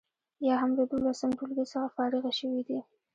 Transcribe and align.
یا 0.47 0.55
هم 0.61 0.71
له 0.79 0.83
دولسم 0.91 1.29
ټولګي 1.37 1.65
څخه 1.71 1.93
فارغې 1.95 2.31
شوي 2.39 2.61
دي. 2.67 2.79